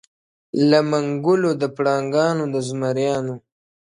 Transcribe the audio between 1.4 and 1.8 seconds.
د